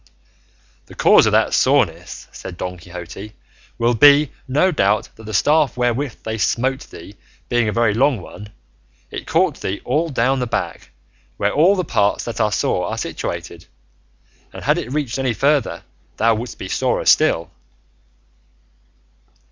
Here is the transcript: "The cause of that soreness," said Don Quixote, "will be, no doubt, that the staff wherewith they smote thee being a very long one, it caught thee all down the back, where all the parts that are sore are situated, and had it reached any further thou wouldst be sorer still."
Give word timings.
"The 0.87 0.95
cause 0.95 1.27
of 1.27 1.31
that 1.33 1.53
soreness," 1.53 2.27
said 2.31 2.57
Don 2.57 2.79
Quixote, 2.79 3.33
"will 3.77 3.93
be, 3.93 4.31
no 4.47 4.71
doubt, 4.71 5.09
that 5.15 5.25
the 5.27 5.31
staff 5.35 5.77
wherewith 5.77 6.23
they 6.23 6.39
smote 6.39 6.79
thee 6.89 7.15
being 7.49 7.69
a 7.69 7.71
very 7.71 7.93
long 7.93 8.19
one, 8.19 8.49
it 9.11 9.27
caught 9.27 9.61
thee 9.61 9.79
all 9.85 10.09
down 10.09 10.39
the 10.39 10.47
back, 10.47 10.89
where 11.37 11.53
all 11.53 11.75
the 11.75 11.83
parts 11.83 12.25
that 12.25 12.41
are 12.41 12.51
sore 12.51 12.87
are 12.87 12.97
situated, 12.97 13.67
and 14.51 14.63
had 14.63 14.79
it 14.79 14.91
reached 14.91 15.19
any 15.19 15.35
further 15.35 15.83
thou 16.17 16.33
wouldst 16.33 16.57
be 16.57 16.67
sorer 16.67 17.05
still." 17.05 17.51